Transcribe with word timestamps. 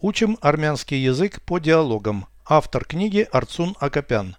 Учим 0.00 0.38
армянский 0.40 1.02
язык 1.02 1.42
по 1.42 1.58
диалогам. 1.58 2.26
Автор 2.48 2.84
книги 2.84 3.26
Арцун 3.32 3.74
Акопян. 3.80 4.36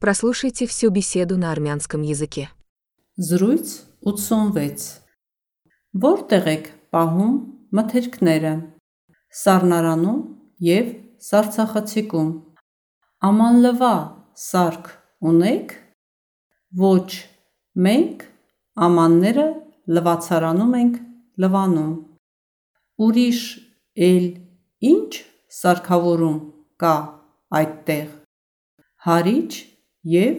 Прослушайте 0.00 0.66
всю 0.66 0.90
беседу 0.90 1.38
на 1.38 1.52
армянском 1.52 2.02
языке. 2.02 2.50
Զրույց 3.16 3.68
86 4.02 5.02
Որտեղ 6.02 6.48
եք 6.50 6.66
պահում 6.94 7.36
մթերքները 7.78 8.52
Սառնարանում 9.42 10.18
եւ 10.66 10.90
Սարցախցիկում 11.28 12.28
Ամանլվա 13.30 13.94
սարք 14.34 14.90
ունեք 15.30 15.76
Ոչ 16.82 17.10
մենք 17.86 18.26
ամանները 18.88 19.46
լվացարանում 19.94 20.76
ենք 20.82 21.00
լվանում 21.42 21.94
Ուրիշ 23.06 23.42
էլ 24.10 24.28
ինչ 24.93 25.11
սարքավորում 25.61 26.41
կա 26.83 26.97
այդտեղ 27.61 28.11
Հարիճ 29.03 29.55
եւ 30.07 30.35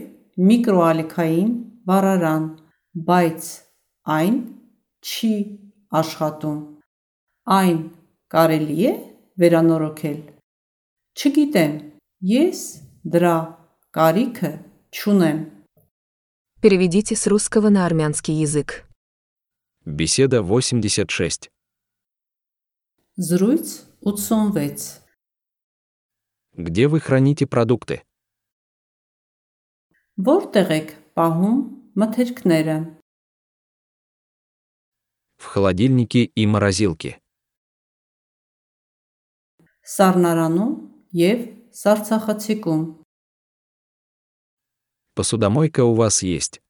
միկրոալիքային 0.49 1.49
վառարան, 1.89 2.45
բայց 3.09 3.49
այն 4.15 4.39
չի 5.05 5.33
աշխատում։ 6.01 6.63
Այն 7.59 7.83
կարելի 8.33 8.79
է 8.89 8.95
վերանորոգել։ 9.43 10.17
Չգիտեմ, 11.21 11.75
ես 12.33 12.63
դրա 13.05 13.37
կարիքը 14.01 14.53
չունեմ։ 14.97 15.45
Переведите 16.65 17.15
с 17.15 17.27
русского 17.27 17.69
на 17.69 17.85
армянский 17.85 18.41
язык. 18.41 18.89
Беседа 19.85 20.41
86. 20.41 21.51
Զրույց 23.21 23.67
86 24.01 25.03
Где 26.57 26.89
вы 26.89 27.01
храните 27.01 27.47
продукты? 27.47 28.03
Որտեղ 30.15 30.69
եք 30.79 30.91
պահում 31.19 31.59
մթերքները 31.99 32.77
В 35.43 35.45
холодильнике 35.45 36.23
и 36.25 36.47
морозилке. 36.47 37.19
Սառնարանում 39.85 40.75
եւ 41.21 41.41
Սարցախցիկում 41.83 42.85
Посудомойка 45.15 45.85
у 45.85 45.95
вас 45.95 46.23
есть. 46.23 46.61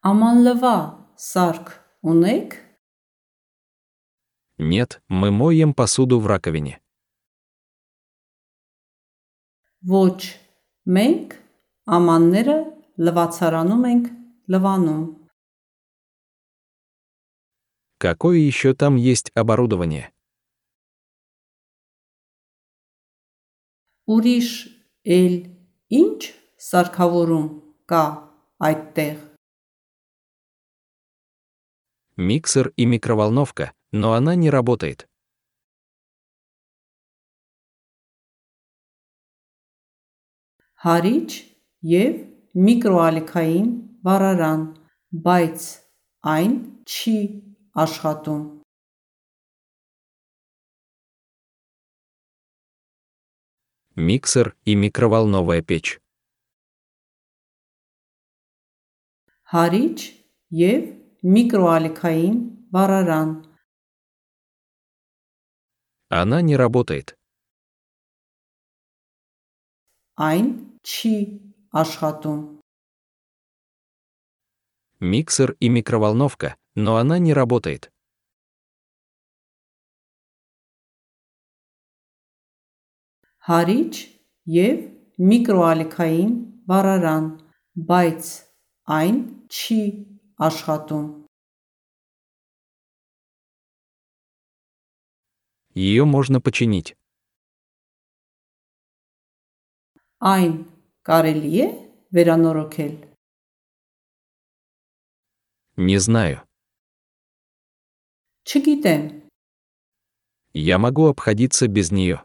Ամանլվա 0.00 0.76
սարք 1.20 1.70
ունեք 2.08 2.54
Нет, 4.58 5.02
мы 5.08 5.30
моем 5.30 5.74
посуду 5.74 6.20
в 6.20 6.26
раковине. 6.26 6.80
Ոչ 9.80 10.20
մենք 10.84 11.32
ամանները 11.88 12.56
լվացարանում 13.00 13.84
ենք 13.92 14.06
լվանում 14.52 15.06
Какое 18.00 18.38
еще 18.38 18.74
там 18.74 18.96
есть 18.96 19.30
оборудование? 19.34 20.12
Ուրիշ 24.08 24.48
էլ 25.04 25.34
ինչ 25.88 26.20
սարքավորում 26.68 27.48
կա 27.88 28.04
այդտեղ 28.68 29.16
Миксер 32.20 32.72
и 32.76 32.84
микроволновка, 32.84 33.72
но 33.94 34.14
она 34.14 34.34
не 34.34 34.50
работает. 34.50 35.06
Հարիճ 40.80 41.34
եւ 41.84 42.12
միկրոալիքային 42.66 43.66
վառարան, 44.06 44.62
բայց 45.26 45.66
այն 46.34 46.54
չի 46.88 47.16
աշխատում։ 47.84 48.46
Миксер 54.08 54.56
и 54.64 54.74
микроволновая 54.74 55.60
печь. 55.60 56.00
Հարիճ 59.52 59.98
եւ 60.64 60.82
միկրոալիքային 61.36 62.40
վառարան, 62.72 63.30
Она 66.08 66.42
не 66.42 66.56
работает. 66.56 67.16
այն 70.20 70.48
չի 70.84 71.14
աշխատում։ 71.80 72.40
Миксер 75.00 75.56
и 75.60 75.70
микроволновка, 75.70 76.56
но 76.74 76.96
она 76.96 77.16
не 77.18 77.32
работает. 77.32 77.88
Հարիճ 83.48 83.94
եւ 84.44 84.76
միկրոալիքային 85.30 86.34
վառարան, 86.68 87.24
բայց 87.88 88.22
այն 89.00 89.16
չի 89.48 89.80
աշխատում։ 90.36 91.06
Ее 95.74 96.04
можно 96.04 96.40
починить. 96.40 96.96
Այն 100.20 100.52
կարելի 101.08 101.52
է 101.64 101.68
վերանորոգել։ 102.14 102.92
Не 105.76 105.98
знаю. 105.98 106.42
Չգիտեմ, 108.44 109.02
Я 110.52 110.78
могу 110.78 111.06
обходиться 111.06 111.68
без 111.68 111.90
нее. 111.92 112.24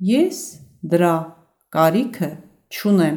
ես 0.00 0.38
դրա 0.92 1.14
կարիքը 1.74 2.28
չունեմ։ 2.76 3.16